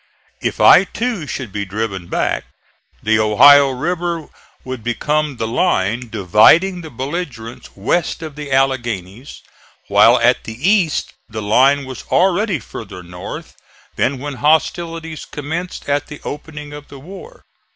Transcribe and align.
If 0.41 0.59
I 0.59 0.83
too 0.85 1.27
should 1.27 1.51
be 1.51 1.63
driven 1.63 2.07
back, 2.07 2.45
the 3.03 3.19
Ohio 3.19 3.69
River 3.69 4.29
would 4.63 4.83
become 4.83 5.37
the 5.37 5.45
line 5.47 6.09
dividing 6.09 6.81
the 6.81 6.89
belligerents 6.89 7.69
west 7.77 8.23
of 8.23 8.35
the 8.35 8.51
Alleghanies, 8.51 9.43
while 9.89 10.19
at 10.19 10.45
the 10.45 10.57
East 10.67 11.13
the 11.29 11.43
line 11.43 11.85
was 11.85 12.03
already 12.09 12.57
farther 12.57 13.03
north 13.03 13.53
than 13.95 14.17
when 14.17 14.37
hostilities 14.37 15.23
commenced 15.25 15.87
at 15.87 16.07
the 16.07 16.19
opening 16.23 16.73
of 16.73 16.87
the 16.87 16.97
war. 16.97 17.43